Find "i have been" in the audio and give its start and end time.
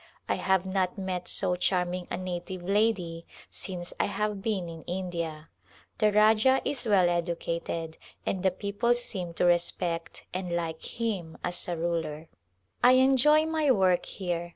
3.99-4.67